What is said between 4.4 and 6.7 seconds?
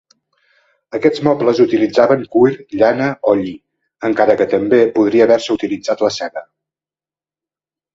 que també podria haver-se utilitzat la seda.